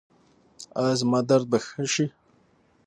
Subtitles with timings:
[0.79, 2.05] ایا زما درد به ښه شي؟